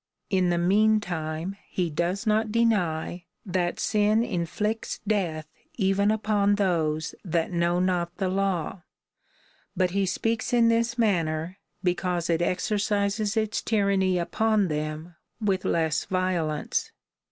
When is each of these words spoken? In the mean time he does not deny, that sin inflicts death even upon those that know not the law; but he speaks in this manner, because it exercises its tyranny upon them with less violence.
In 0.31 0.49
the 0.49 0.57
mean 0.57 0.99
time 0.99 1.55
he 1.69 1.91
does 1.91 2.25
not 2.25 2.51
deny, 2.51 3.25
that 3.45 3.79
sin 3.79 4.23
inflicts 4.23 4.99
death 5.07 5.45
even 5.75 6.09
upon 6.09 6.55
those 6.55 7.13
that 7.23 7.51
know 7.51 7.79
not 7.79 8.17
the 8.17 8.27
law; 8.27 8.81
but 9.77 9.91
he 9.91 10.07
speaks 10.07 10.53
in 10.53 10.69
this 10.69 10.97
manner, 10.97 11.59
because 11.83 12.31
it 12.31 12.41
exercises 12.41 13.37
its 13.37 13.61
tyranny 13.61 14.17
upon 14.17 14.69
them 14.69 15.13
with 15.39 15.65
less 15.65 16.05
violence. 16.05 16.91